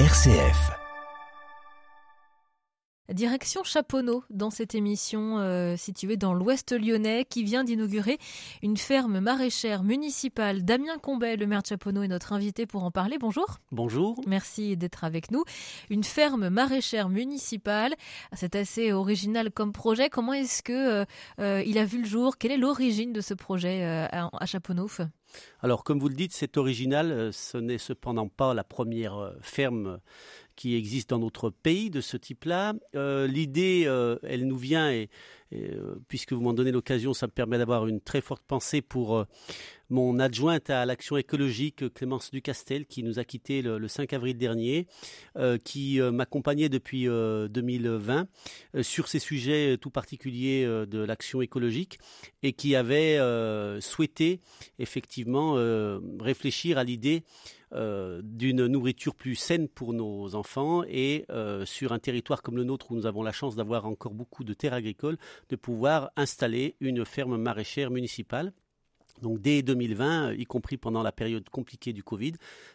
[0.00, 0.72] RCF.
[3.12, 8.18] Direction Chaponneau dans cette émission euh, située dans l'ouest lyonnais qui vient d'inaugurer
[8.60, 10.64] une ferme maraîchère municipale.
[10.64, 13.18] Damien Combet, le maire de Chaponneau, est notre invité pour en parler.
[13.20, 13.60] Bonjour.
[13.70, 14.20] Bonjour.
[14.26, 15.44] Merci d'être avec nous.
[15.90, 17.94] Une ferme maraîchère municipale,
[18.32, 20.10] c'est assez original comme projet.
[20.10, 21.04] Comment est-ce que euh,
[21.38, 22.36] euh, il a vu le jour?
[22.36, 24.88] Quelle est l'origine de ce projet à, à Chaponneau?
[25.60, 27.10] Alors, comme vous le dites, c'est original.
[27.10, 29.98] Euh, ce n'est cependant pas la première euh, ferme
[30.56, 32.74] qui existe dans notre pays de ce type-là.
[32.94, 33.88] Euh, l'idée,
[34.22, 35.08] elle nous vient et,
[36.08, 39.24] puisque vous m'en donnez l'occasion, ça me permet d'avoir une très forte pensée pour
[39.90, 44.88] mon adjointe à l'action écologique, Clémence Ducastel, qui nous a quittés le, 5 avril dernier,
[45.64, 48.26] qui m'accompagnait depuis 2020
[48.82, 51.98] sur ces sujets tout particuliers de l'action écologique
[52.42, 53.18] et qui avait
[53.80, 54.40] souhaité
[54.78, 57.24] effectivement euh, réfléchir à l'idée
[57.72, 62.64] euh, d'une nourriture plus saine pour nos enfants et euh, sur un territoire comme le
[62.64, 65.18] nôtre où nous avons la chance d'avoir encore beaucoup de terres agricoles,
[65.48, 68.52] de pouvoir installer une ferme maraîchère municipale.
[69.22, 72.32] Donc dès 2020, y compris pendant la période compliquée du Covid,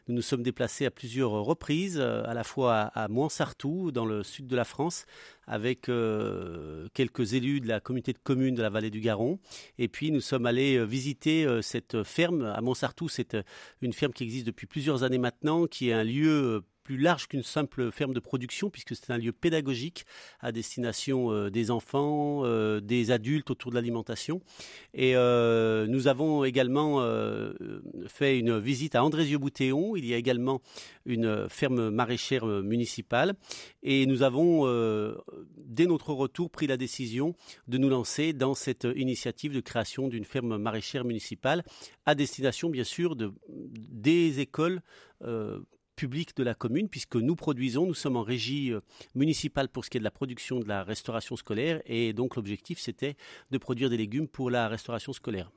[0.07, 4.47] nous nous sommes déplacés à plusieurs reprises, à la fois à, Montsartou, dans le sud
[4.47, 5.05] de la France,
[5.47, 9.39] avec euh, quelques élus de la communauté de communes de la vallée du Garon.
[9.77, 13.09] Et puis nous sommes allés euh, visiter euh, cette ferme à Montsartou.
[13.09, 13.35] C'est
[13.81, 17.43] une ferme qui existe depuis plusieurs années maintenant, qui est un lieu plus large qu'une
[17.43, 20.07] simple ferme de production, puisque c'est un lieu pédagogique
[20.39, 24.41] à destination euh, des enfants, euh, des adultes autour de l'alimentation.
[24.95, 26.79] Et euh, nous avons également
[28.07, 29.95] fait une visite à Andrézieux-Boutéon.
[29.97, 30.61] Il y a également
[31.05, 33.35] une ferme maraîchère municipale.
[33.83, 34.65] Et nous avons,
[35.57, 37.35] dès notre retour, pris la décision
[37.67, 41.63] de nous lancer dans cette initiative de création d'une ferme maraîchère municipale
[42.07, 44.81] à destination, bien sûr, de, des écoles
[45.99, 48.79] public de la commune, puisque nous produisons, nous sommes en régie euh,
[49.15, 52.79] municipale pour ce qui est de la production de la restauration scolaire, et donc l'objectif
[52.79, 53.17] c'était
[53.51, 55.51] de produire des légumes pour la restauration scolaire.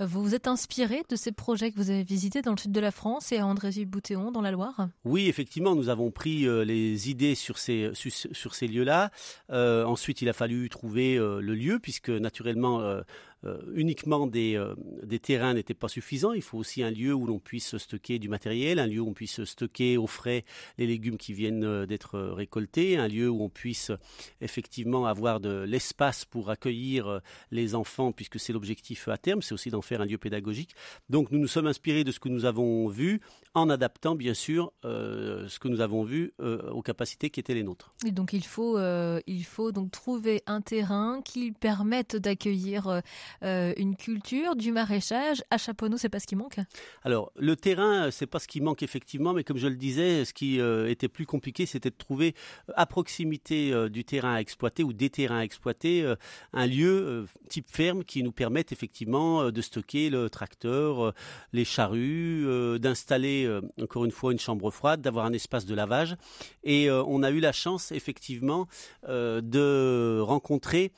[0.00, 2.72] Euh, vous vous êtes inspiré de ces projets que vous avez visités dans le sud
[2.72, 4.88] de la France et à Andrézy-Boutéon dans la Loire?
[5.04, 9.10] Oui, effectivement, nous avons pris euh, les idées sur ces, sur, ces lieux-là.
[9.50, 13.02] ensuite, il a fallu trouver le lieu, puisque naturellement,
[13.44, 16.32] euh, uniquement des, euh, des terrains n'était pas suffisant.
[16.32, 19.12] Il faut aussi un lieu où l'on puisse stocker du matériel, un lieu où on
[19.12, 20.44] puisse stocker au frais
[20.78, 23.92] les légumes qui viennent euh, d'être récoltés, un lieu où on puisse
[24.40, 29.70] effectivement avoir de l'espace pour accueillir les enfants, puisque c'est l'objectif à terme, c'est aussi
[29.70, 30.74] d'en faire un lieu pédagogique.
[31.08, 33.20] Donc nous nous sommes inspirés de ce que nous avons vu,
[33.54, 37.94] en adaptant bien sûr ce que nous avons vu aux capacités qui étaient les nôtres.
[38.06, 38.78] Et donc il faut,
[39.26, 43.02] il faut donc trouver un terrain qui permette d'accueillir
[43.42, 45.42] euh, une culture du maraîchage.
[45.50, 46.56] À Chaponneau, c'est pas ce qui manque?
[47.02, 50.32] Alors, le terrain, c'est pas ce qui manque effectivement, mais comme je le disais, ce
[50.32, 52.34] qui euh, était plus compliqué, c'était de trouver
[52.68, 56.14] euh, à proximité du terrain à exploiter ou des terrains à exploiter
[56.52, 61.12] un lieu type ferme qui nous permette effectivement de stocker le tracteur,
[61.52, 62.46] les charrues,
[62.78, 63.48] d'installer
[63.80, 66.16] encore une fois une chambre froide, d'avoir un espace de lavage.
[66.62, 68.66] Et on a eu la chance effectivement
[69.08, 70.88] de rencontrer euh,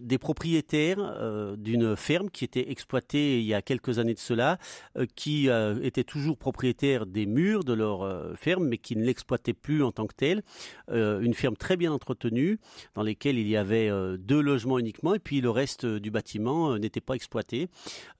[0.00, 4.58] des propriétaires euh, d'une ferme qui était exploitée il y a quelques années de cela,
[4.96, 5.48] euh, qui
[5.82, 10.06] étaient toujours propriétaires des murs de leur ferme, mais qui ne l'exploitaient plus en tant
[10.06, 10.42] que telle.
[10.88, 12.58] une ferme très bien entretenue,
[12.94, 17.00] dans laquelle il y avait deux logements uniquement, et puis le reste du bâtiment n'était
[17.00, 17.68] pas exploité.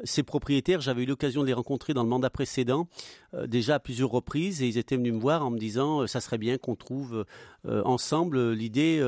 [0.04, 2.88] Ces propriétaires, j'avais eu l'occasion de les rencontrer dans le mandat précédent,
[3.46, 6.38] déjà à plusieurs reprises, et ils étaient venus me voir en me disant, ça serait
[6.38, 7.24] bien qu'on trouve
[7.66, 9.02] ensemble l'idée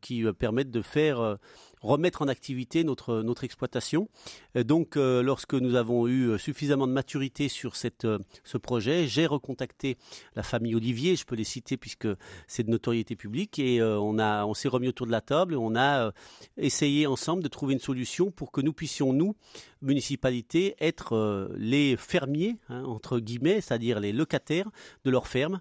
[0.00, 1.38] qui permette de faire
[1.80, 4.08] remettre en activité notre notre exploitation.
[4.54, 9.06] donc, euh, lorsque nous avons eu euh, suffisamment de maturité sur cette euh, ce projet,
[9.06, 9.96] j'ai recontacté
[10.34, 11.16] la famille Olivier.
[11.16, 12.08] Je peux les citer puisque
[12.46, 15.56] c'est de notoriété publique et on on s'est remis autour de la table.
[15.56, 16.12] On a
[16.56, 19.34] essayé ensemble de trouver une solution pour que nous puissions nous
[19.82, 24.70] municipalité être les fermiers hein, entre guillemets, c'est-à-dire les locataires
[25.04, 25.60] de leur ferme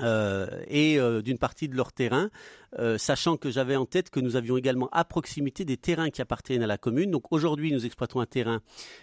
[0.00, 2.28] euh, et euh, d'une partie de leur terrain,
[2.80, 6.20] euh, sachant que j'avais en tête que nous avions également à proximité des terrains qui
[6.20, 7.12] appartiennent à la commune.
[7.12, 8.60] Donc aujourd'hui, nous exploitons un terrain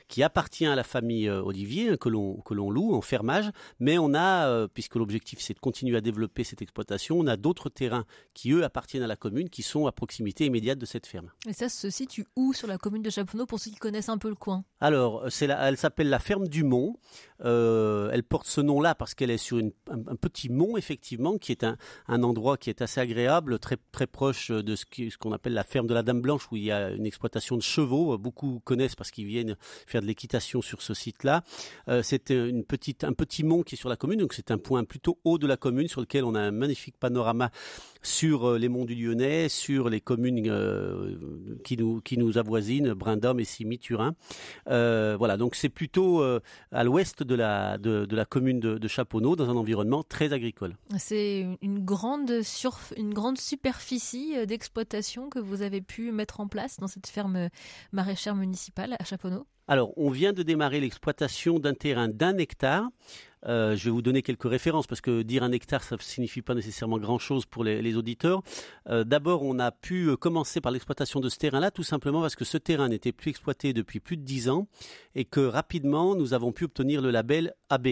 [0.09, 3.49] qui appartient à la famille Olivier, hein, que l'on que l'on loue en fermage,
[3.79, 7.69] mais on a, puisque l'objectif c'est de continuer à développer cette exploitation, on a d'autres
[7.69, 11.31] terrains qui eux appartiennent à la commune, qui sont à proximité immédiate de cette ferme.
[11.47, 14.17] Et ça se situe où sur la commune de Chaponneau pour ceux qui connaissent un
[14.17, 14.65] peu le coin?
[14.81, 16.97] Alors, c'est elle s'appelle la ferme du Mont.
[17.39, 21.63] elle porte ce nom-là parce qu'elle est sur une, un, petit mont effectivement, qui est
[21.63, 21.77] un,
[22.07, 26.03] endroit qui est assez agréable, très proche de ce qu'on appelle la ferme de la
[26.03, 28.17] Dame Blanche, où il y a une exploitation de chevaux.
[28.17, 29.55] Beaucoup connaissent parce qu'ils viennent
[29.87, 31.43] faire de l'équitation sur ce site-là.
[31.87, 32.31] Euh, c'est
[32.67, 35.37] petite un petit mont qui est sur la commune, donc c'est un point plutôt haut
[35.37, 37.51] de la commune sur lequel on a un magnifique panorama
[38.01, 41.15] sur euh, les monts du Lyonnais, sur les communes euh,
[41.63, 44.15] qui, nous, qui nous avoisinent, Brindôme et Simi, Turin.
[44.69, 46.23] Euh, voilà, donc c'est plutôt
[46.71, 50.75] à l'ouest de la, de, la commune de, de, Chaponneau, dans un environnement très agricole.
[50.97, 52.41] C'est une grande,
[52.97, 57.49] une grande superficie d'exploitation que vous avez pu mettre en place dans cette ferme
[57.91, 62.89] maraîchère municipale à Chaponneau alors, on vient de démarrer l'exploitation d'un terrain d'un hectare.
[63.47, 66.41] Euh, je vais vous donner quelques références parce que dire un hectare, ça ne signifie
[66.41, 68.43] pas nécessairement grand-chose pour les, auditeurs.
[68.89, 72.35] Euh, d'abord, on a pu euh, commencer par l'exploitation de ce terrain-là, tout simplement parce
[72.35, 74.67] que ce terrain n'était plus exploité depuis plus de dix ans
[75.15, 77.87] et que rapidement, nous avons pu obtenir le label AB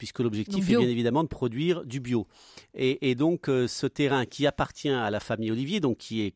[0.00, 2.26] puisque l'objectif est bien évidemment de produire du bio.
[2.72, 6.34] Et, donc euh, ce terrain qui appartient à la famille Olivier, donc qui est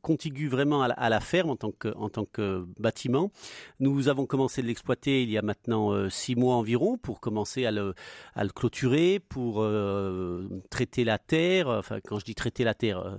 [0.00, 3.30] contigu vraiment à la, ferme en tant, que, en tant que bâtiment,
[3.78, 7.66] nous avons commencé de l'exploiter il y a maintenant euh, six mois environ pour commencer
[7.66, 7.92] à le,
[8.34, 13.18] à le clôturer, pour euh, traiter la terre, enfin quand je dis traiter la terre,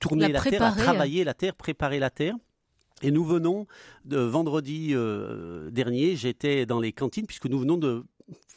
[0.00, 2.34] tourner la, terre, travailler la terre, préparer la terre.
[3.02, 3.68] Et nous venons
[4.04, 4.92] de vendredi
[5.70, 8.04] dernier, j'étais dans les cantines puisque nous venons de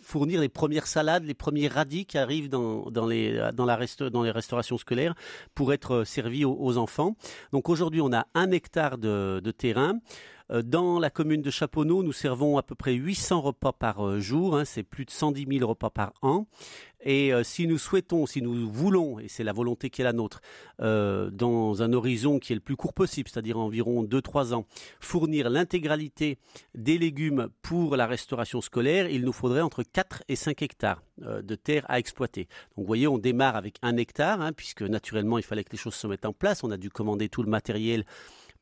[0.03, 3.77] fournir les premières salades, les premiers radis qui arrivent dans, dans, les, dans, la
[4.11, 5.15] dans les restaurations scolaires
[5.55, 7.15] pour être euh, servis aux, enfants.
[7.51, 9.99] Donc aujourd'hui, on a un hectare de terrain.
[10.51, 14.19] Euh, dans la commune de Chaponneau, nous servons à peu près 800 repas par euh,
[14.19, 16.47] jour, hein, c'est plus de 110 000 repas par an.
[17.05, 20.13] Et euh, si nous souhaitons, si nous voulons, et c'est la volonté qui est la
[20.13, 20.41] nôtre,
[20.79, 24.65] dans un horizon qui est le plus court possible, c'est-à-dire environ 2-3 ans,
[24.99, 26.37] fournir l'intégralité
[26.75, 31.55] des légumes pour la restauration scolaire, il nous faudrait entre 4 et 5 hectares de
[31.55, 32.47] terre à exploiter.
[32.75, 35.77] Donc vous voyez, on démarre avec un hectare, hein, puisque naturellement il fallait que les
[35.77, 36.63] choses se mettent en place.
[36.63, 38.05] On a dû commander tout le matériel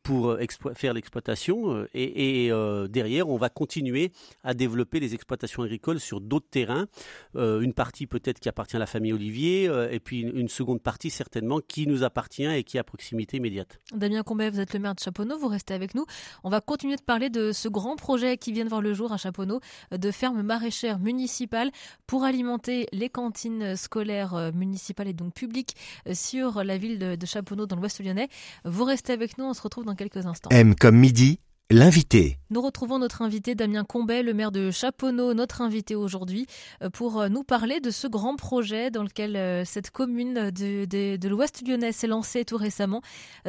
[0.03, 0.45] pour euh,
[0.75, 4.11] faire l'exploitation euh, et, euh, derrière on va continuer
[4.43, 6.87] à développer les exploitations agricoles sur d'autres terrains
[7.35, 11.59] une partie peut-être qui appartient à la famille Olivier et puis une, seconde partie certainement
[11.59, 13.79] qui nous appartient et qui est à proximité immédiate.
[13.93, 16.05] Damien Combet, vous êtes le maire de Chaponneau, vous restez avec nous.
[16.43, 19.13] On va continuer de parler de ce grand projet qui vient de voir le jour
[19.13, 19.59] à Chaponneau
[19.91, 21.71] de ferme maraîchère municipale
[22.07, 25.75] pour alimenter les cantines scolaires municipales et donc publiques
[26.13, 28.29] sur la ville de, de Chaponneau dans l'ouest lyonnais.
[28.65, 30.49] Vous restez avec nous, on se retrouve dans quelques instants.
[30.51, 31.39] M comme midi,
[31.73, 32.37] L'invité.
[32.49, 36.45] Nous retrouvons notre invité Damien Combet, le maire de Chaponneau, notre invité aujourd'hui,
[36.83, 40.83] euh, pour euh, nous parler de ce grand projet dans lequel euh, cette commune de,
[41.15, 43.01] de l'Ouest lyonnais s'est lancée tout récemment,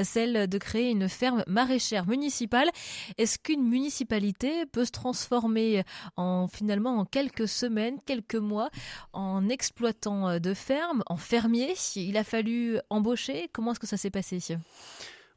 [0.05, 2.71] celle de créer une ferme maraîchère municipale.
[3.19, 5.83] Est-ce qu'une municipalité peut se transformer
[6.17, 8.71] en finalement en quelques semaines, quelques mois,
[9.13, 13.51] en exploitant de ferme, en fermier Il a fallu embaucher.
[13.53, 14.39] Comment est-ce que ça s'est passé?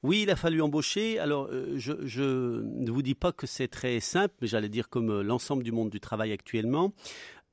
[0.05, 1.17] Oui, il a fallu embaucher.
[1.17, 5.09] Alors, euh, je, ne vous dis pas que c'est très simple, mais j'allais dire comme
[5.09, 6.93] euh, l'ensemble du monde du travail actuellement.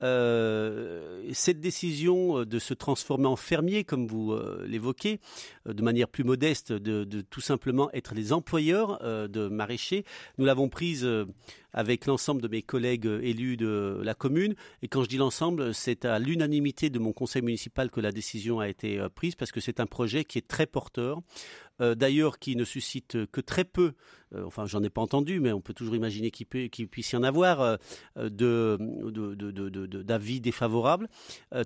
[0.02, 5.20] Euh, cette décision de se transformer en fermier, comme vous l'évoquez,
[5.64, 10.04] de manière plus modeste, de, de, tout simplement être les employeurs de maraîchers,
[10.38, 11.08] nous l'avons prise
[11.72, 14.56] avec l'ensemble de mes collègues élus de la commune.
[14.82, 18.58] Et quand je dis l'ensemble, c'est à l'unanimité de mon conseil municipal que la décision
[18.58, 21.22] a été prise parce que c'est un projet qui est très porteur.
[21.82, 23.92] Euh, d'ailleurs qui ne suscite que très peu,
[24.34, 27.24] euh, enfin j'en ai pas entendu, mais on peut toujours imaginer qu'il, puisse y en
[27.24, 27.78] avoir,
[28.16, 28.28] euh,
[30.04, 31.08] d'avis défavorables,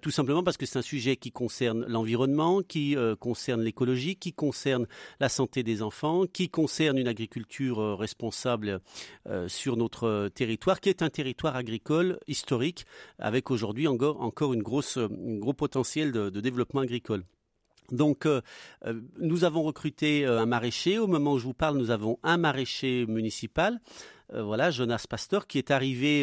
[0.00, 4.86] tout simplement parce que c'est un sujet qui concerne l'environnement, qui concerne l'écologie, qui concerne
[5.20, 8.81] la santé des enfants, qui concerne une agriculture responsable
[9.48, 12.86] sur notre territoire, qui est un territoire agricole historique,
[13.19, 17.24] avec aujourd'hui encore, encore une grosse, un gros potentiel de développement agricole.
[17.93, 18.40] Donc, euh,
[18.86, 20.98] euh, nous avons recruté euh, un maraîcher.
[20.98, 23.81] Au moment où je vous parle, nous avons un maraîcher municipal.
[24.34, 26.22] voilà, Jonas Pasteur, qui est arrivé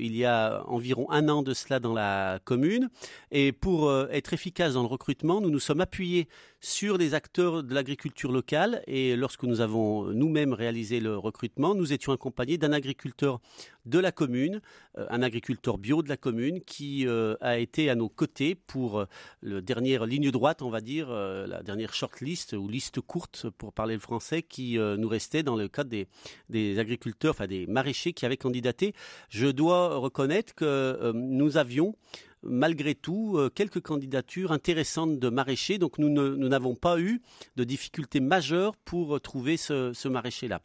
[0.00, 2.88] il y a environ un an de cela dans la commune.
[3.30, 6.28] Et pour être efficace dans le recrutement, nous nous sommes appuyés
[6.62, 8.82] sur les acteurs de l'agriculture locale.
[8.86, 13.40] Et lorsque nous avons nous-mêmes réalisé le recrutement, nous étions accompagnés d'un agriculteur
[13.84, 14.60] de la commune,
[14.96, 19.00] euh, un agriculteur bio de la commune qui euh, a été à nos côtés pour
[19.00, 19.06] euh,
[19.42, 23.94] la dernière ligne droite, on va dire, la dernière shortlist ou liste courte pour parler
[23.94, 26.06] le français qui nous restait dans le cadre des,
[26.48, 28.94] des agriculteurs, enfin des maraîchers qui avaient candidaté.
[29.30, 31.96] Je dois reconnaître que nous avions
[32.42, 35.78] malgré tout euh, quelques candidatures intéressantes de maraîchers.
[35.78, 37.20] Donc nous n'avons pas eu
[37.56, 40.60] de difficultés majeures pour trouver ce, maraîcher-là.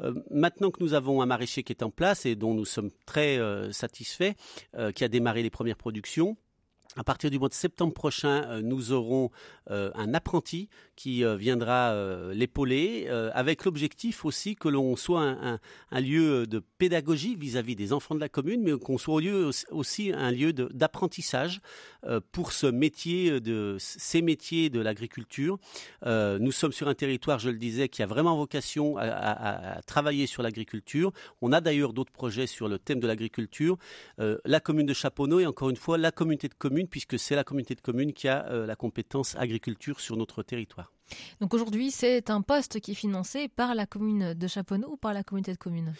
[0.00, 2.90] Euh, maintenant que nous avons un maraîcher qui est en place et dont nous sommes
[3.06, 4.32] très euh, satisfaits,
[4.94, 6.36] qui a démarré les premières productions,
[6.96, 9.30] à partir du mois de septembre prochain, euh, nous aurons
[9.70, 11.94] euh, un apprenti qui euh, viendra
[12.32, 15.22] l'épauler, avec l'objectif aussi que l'on soit
[15.90, 19.22] un, lieu de pédagogie vis-à-vis des enfants de la commune, mais qu'on soit
[19.70, 21.60] aussi un lieu d'apprentissage
[22.30, 23.38] pour ce métier
[23.78, 25.58] ces métiers de l'agriculture.
[26.04, 30.26] nous sommes sur un territoire, je le disais, qui a vraiment vocation à, à travailler
[30.26, 31.12] sur l'agriculture.
[31.40, 33.78] On a d'ailleurs d'autres projets sur le thème de l'agriculture.
[34.18, 37.44] la commune de Chaponneau et encore une fois la communauté de communes puisque c'est la
[37.44, 40.92] communauté de communes qui a euh, la compétence agriculture sur notre territoire.
[41.40, 45.12] Donc aujourd'hui, c'est un poste qui est financé par la commune de Chaponneau ou par
[45.12, 45.94] la communauté de communes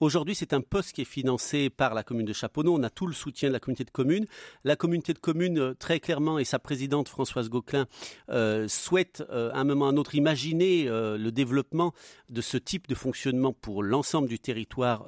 [0.00, 2.74] Aujourd'hui, c'est un poste qui est financé par la commune de Chaponneau.
[2.74, 4.26] On a tout le soutien de la communauté de communes.
[4.64, 7.86] La communauté de communes, euh, très clairement, et sa présidente Françoise Gauquelin
[8.28, 11.92] euh, souhaite à un moment ou à un autre imaginer le développement
[12.28, 15.06] de ce type de fonctionnement pour l'ensemble du territoire.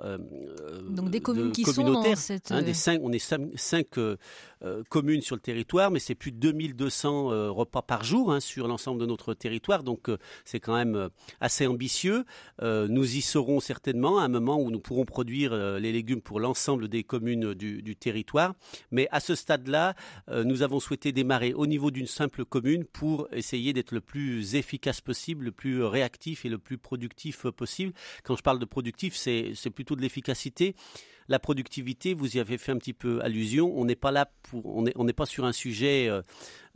[0.89, 2.53] Donc des communes qui sont dans cette...
[2.53, 3.19] Hein, des cinq, on est
[3.57, 3.89] cinq,
[4.89, 9.01] communes sur le territoire, mais c'est plus de 2200 repas par jour hein, sur l'ensemble
[9.01, 9.50] de notre territoire
[9.85, 11.09] donc euh, c'est quand même euh,
[11.41, 12.25] assez ambitieux.
[12.63, 16.41] Euh, nous y serons certainement à un moment où nous pourrons produire les légumes pour
[16.41, 18.55] l'ensemble des communes du, territoire.
[18.91, 19.95] Mais à ce stade-là,
[20.45, 25.01] nous avons souhaité démarrer au niveau d'une simple commune pour essayer d'être le plus efficace
[25.01, 27.93] possible, le plus réactif et le plus productif possible.
[28.25, 30.75] Quand je parle de productif, c'est plutôt de l'efficacité.
[31.31, 33.73] La productivité, vous y avez fait un petit peu allusion.
[33.77, 36.23] On n'est pas là pour, on n'est pas sur un sujet euh,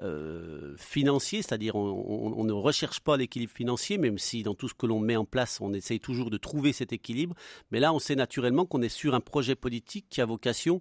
[0.00, 4.86] euh, financier, c'est-à-dire on, ne recherche pas l'équilibre financier, même si dans tout ce que
[4.86, 7.34] l'on met en place, on essaye toujours de trouver cet équilibre.
[7.72, 10.80] Mais là, on sait naturellement qu'on est sur un projet politique qui a vocation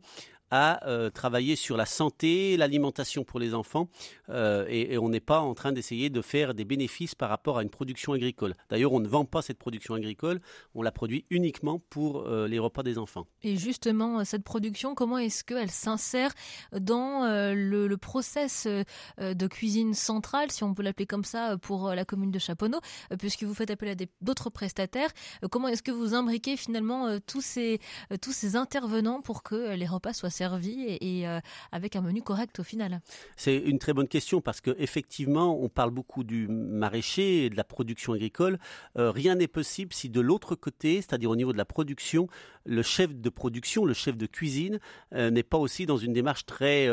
[0.53, 3.89] à euh, travailler sur la santé, l'alimentation pour les enfants,
[4.29, 7.63] euh, et, on n'est pas en train d'essayer de faire des bénéfices par rapport à
[7.63, 8.53] une production agricole.
[8.69, 10.39] D'ailleurs, on ne vend pas cette production agricole,
[10.75, 13.25] on la produit uniquement pour euh, les repas des enfants.
[13.41, 16.31] Et justement, cette production, comment est-ce qu'elle s'insère
[16.71, 22.05] dans le, le, process de cuisine centrale, si on peut l'appeler comme ça, pour la
[22.05, 22.79] commune de Chaponneau,
[23.17, 25.09] puisque vous faites appel à d'autres prestataires
[25.49, 27.79] Comment est-ce que vous imbriquez finalement tous, ces,
[28.21, 31.39] tous ces intervenants pour que les repas soient servis et, euh,
[31.71, 33.01] avec un menu correct au final
[33.37, 37.63] C'est une très bonne question parce qu'effectivement, on parle beaucoup du maraîcher et de la
[37.63, 38.59] production agricole.
[38.97, 42.27] Euh, rien n'est possible si de l'autre côté, c'est-à-dire au niveau de la production,
[42.65, 44.79] le chef de production, le chef de cuisine
[45.13, 46.89] euh, n'est pas aussi dans une démarche très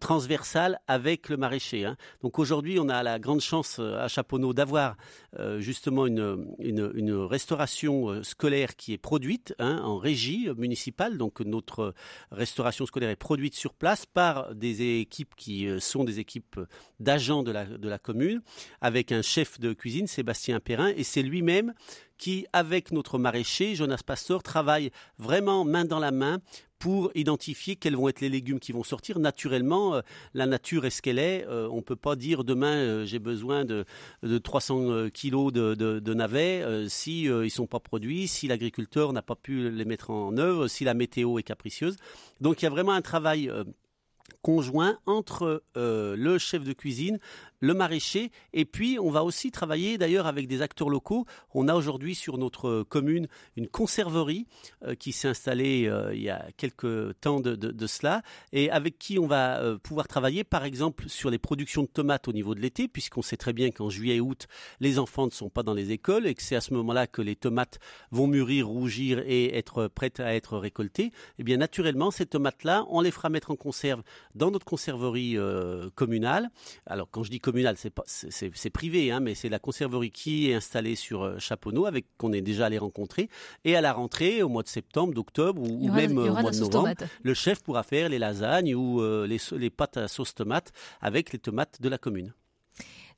[0.00, 1.84] transversale avec le maraîcher.
[1.84, 1.96] Hein.
[2.22, 4.96] Donc aujourd'hui, on a la grande chance à Chaponneau d'avoir
[5.58, 11.18] justement une, une, restauration scolaire qui est produite hein, en régie municipale.
[11.18, 11.94] Donc notre
[12.30, 16.60] restauration scolaire est produite sur place par des équipes qui euh, sont des équipes
[17.00, 18.42] d'agents la, de la commune,
[18.80, 21.74] avec un chef de cuisine, Sébastien Perrin, et c'est lui-même
[22.18, 26.40] qui, avec notre maraîcher, Jonas Pastor, travaille vraiment main dans la main
[26.78, 29.18] pour identifier quels vont être les légumes qui vont sortir.
[29.18, 30.00] Naturellement, euh,
[30.34, 31.44] la nature est ce qu'elle est.
[31.48, 33.84] Euh, on ne peut pas dire demain j'ai besoin de,
[34.22, 39.34] de 300 kilos de, navets si ils ne sont pas produits, si l'agriculteur n'a pas
[39.34, 41.96] pu les mettre en œuvre, si la météo est capricieuse.
[42.40, 43.50] Donc il y a vraiment un travail
[44.42, 47.18] conjoint entre euh, le chef de cuisine,
[47.60, 51.26] le maraîcher, et puis on va aussi travailler d'ailleurs avec des acteurs locaux.
[51.54, 54.46] On a aujourd'hui sur notre commune une conserverie
[54.84, 58.22] euh, qui s'est installée euh, il y a quelques temps de, cela,
[58.52, 62.32] et avec qui on va pouvoir travailler par exemple sur les productions de tomates au
[62.32, 64.46] niveau de l'été, puisqu'on sait très bien qu'en juillet et août,
[64.80, 67.22] les enfants ne sont pas dans les écoles et que c'est à ce moment-là que
[67.22, 67.78] les tomates
[68.10, 71.06] vont mûrir, rougir et être prêtes à être récoltées.
[71.06, 74.02] Et eh bien naturellement, ces tomates-là, on les fera mettre en conserve
[74.34, 76.50] dans notre conserverie euh, communale.
[76.86, 80.96] Alors quand je dis communale, c'est privé, hein, mais c'est la conserverie qui est installée
[80.96, 83.30] sur euh, Chaponneau, avec qu'on est déjà allé rencontrer.
[83.64, 86.94] Et à la rentrée, au mois de septembre, d'octobre ou, même au mois de novembre,
[87.22, 91.32] le chef pourra faire les lasagnes ou euh, les, les pâtes à sauce tomate avec
[91.32, 92.34] les tomates de la commune.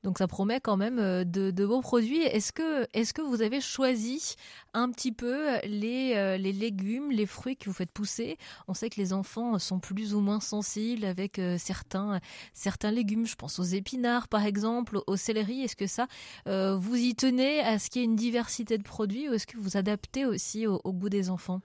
[0.03, 2.23] Donc ça promet quand même euh, de, beaux produits.
[2.23, 4.37] Est-ce que, vous avez choisi
[4.73, 8.39] un petit peu les, euh, les légumes, les fruits que vous faites pousser?
[8.67, 12.21] On sait que les enfants sont plus ou moins sensibles avec euh, certains,
[12.55, 13.27] certains légumes.
[13.27, 15.63] Je pense aux épinards par exemple, au céleri.
[15.63, 16.07] Est-ce que ça,
[16.47, 19.59] vous y tenez à ce qu'il y ait une diversité de produits ou est-ce que
[19.59, 21.61] vous adaptez aussi au goût des enfants?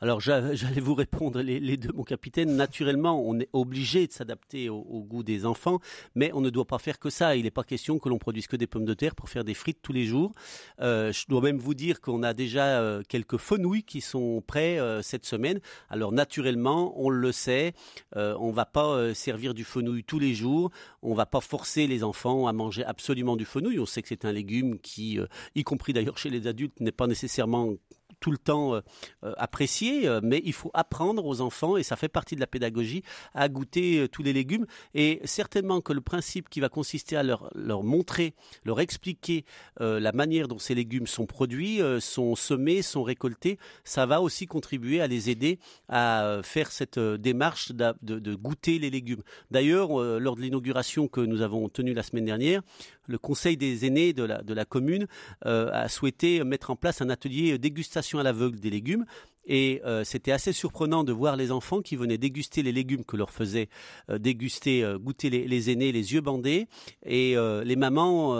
[0.00, 2.54] Alors j'allais vous répondre les, deux, mon capitaine.
[2.56, 5.80] Naturellement, on est obligé de s'adapter au, goût des enfants,
[6.14, 7.36] mais on ne doit pas faire que ça.
[7.36, 9.54] Il n'est pas question que l'on produise que des pommes de terre pour faire des
[9.54, 10.32] frites tous les jours.
[10.80, 14.78] Euh, je dois même vous dire qu'on a déjà euh, quelques fenouilles qui sont prêts
[14.78, 15.60] euh, cette semaine.
[15.88, 17.72] Alors naturellement, on le sait,
[18.14, 20.70] on va pas servir du fenouil tous les jours.
[21.02, 23.78] On va pas forcer les enfants à manger absolument du fenouil.
[23.78, 25.18] On sait que c'est un légume qui,
[25.54, 27.74] y compris d'ailleurs chez les adultes, n'est pas nécessairement
[28.20, 28.80] tout le temps
[29.22, 33.02] apprécié, mais il faut apprendre aux enfants, et ça fait partie de la pédagogie,
[33.34, 34.66] à goûter tous les légumes.
[34.94, 38.34] Et certainement que le principe qui va consister à leur, leur montrer,
[38.64, 39.44] leur expliquer
[39.78, 45.00] la manière dont ces légumes sont produits, sont semés, sont récoltés, ça va aussi contribuer
[45.00, 45.58] à les aider
[45.88, 49.22] à faire cette démarche de, goûter les légumes.
[49.50, 52.62] D'ailleurs, lors de l'inauguration que nous avons tenue la semaine dernière,
[53.06, 55.06] le conseil des aînés de la, de la commune
[55.46, 59.04] euh, a souhaité mettre en place un atelier dégustation à l'aveugle des légumes.
[59.44, 63.16] Et euh, c'était assez surprenant de voir les enfants qui venaient déguster les légumes que
[63.16, 63.68] leur faisaient
[64.08, 66.68] euh, déguster, goûter les, aînés, les yeux bandés.
[67.04, 67.34] Et
[67.64, 68.34] les mamans,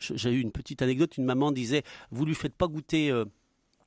[0.00, 3.12] j'ai eu une petite anecdote, une maman disait, vous lui faites pas goûter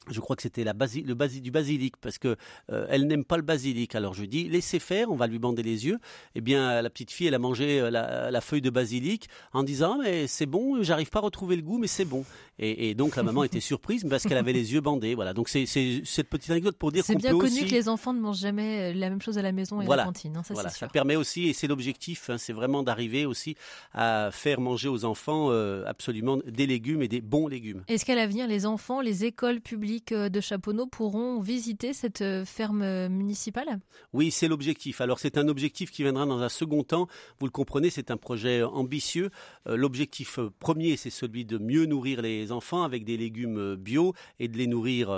[0.10, 2.36] je crois que c'était la le basi, du basilic parce que
[2.72, 3.93] euh, elle n'aime pas le basilic.
[3.93, 6.00] Alors je lui dis laissez faire, on va lui bander les yeux.
[6.34, 10.00] Eh bien la petite fille elle a mangé euh, la, feuille de basilic en disant
[10.01, 12.25] mais c'est bon, j'arrive pas à retrouver le goût mais c'est bon.
[12.63, 15.15] Et, donc la maman était surprise parce qu'elle avait les yeux bandés.
[15.15, 18.20] Voilà donc c'est cette petite anecdote pour dire c'est bien connu que les enfants ne
[18.20, 20.36] mangent jamais euh, la même chose à la maison et à la cantine.
[20.36, 23.55] Hein, ça, voilà ça permet aussi et c'est l'objectif, hein, c'est vraiment d'arriver aussi
[23.93, 25.51] à faire manger aux enfants
[25.86, 27.84] absolument des légumes et des bons légumes.
[27.88, 32.81] Est-ce qu'à l'avenir les enfants, les écoles publiques de Chaponneau pourront visiter cette euh, ferme
[32.81, 33.79] euh, municipale?
[34.13, 35.01] Oui, c'est l'objectif.
[35.01, 37.07] Alors c'est un objectif qui viendra dans un second temps.
[37.39, 39.29] Vous le comprenez, c'est un projet ambitieux.
[39.67, 44.48] Euh, l'objectif premier, c'est celui de mieux nourrir les enfants avec des légumes bio et
[44.48, 45.12] de les nourrir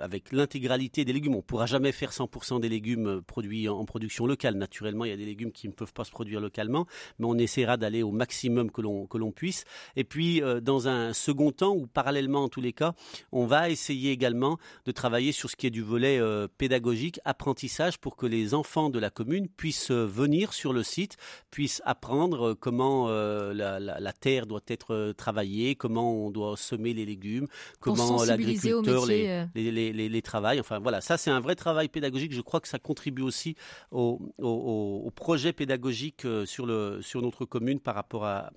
[0.00, 1.34] avec l'intégralité des légumes.
[1.34, 4.54] On ne pourra jamais faire 100% des légumes produits en production locale.
[4.54, 6.86] Naturellement, il y a des légumes qui ne peuvent pas se produire localement,
[7.18, 9.64] mais on essaiera d'aller au maximum que l'on puisse.
[9.96, 12.94] Et puis, dans un second temps, ou parallèlement en tous les cas,
[13.32, 17.98] on va essayer également de travailler sur ce qui est du volet euh, pédagogique, apprentissage,
[17.98, 21.16] pour que les enfants de la commune puissent euh, venir sur le site,
[21.50, 27.46] puissent apprendre euh, comment la, terre doit être travaillée, comment on doit semer les légumes,
[27.80, 30.60] comment l'agriculteur les, les, travaille.
[30.60, 32.34] Enfin voilà, ça c'est un vrai travail pédagogique.
[32.34, 33.54] Je crois que ça contribue aussi
[33.90, 38.50] au, au, projet pédagogique sur, le, sur notre commune par rapport à,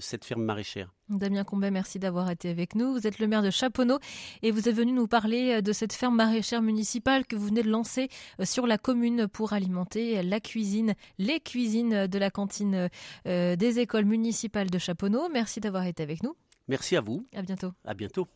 [0.00, 0.92] cette ferme maraîchère.
[1.08, 2.92] Damien Combet, merci d'avoir été avec nous.
[2.92, 3.98] Vous êtes le maire de Chaponneau
[4.42, 7.62] et vous êtes venu nous parler euh, de cette ferme maraîchère municipale que vous venez
[7.62, 8.08] de lancer
[8.40, 12.88] euh, sur la commune pour alimenter la cuisine, les cuisines de la cantine
[13.26, 15.28] euh, des écoles municipales de Chaponneau.
[15.30, 16.34] Merci d'avoir été avec nous.
[16.68, 17.26] Merci à vous.
[17.34, 17.72] À bientôt.
[17.84, 18.26] À bientôt.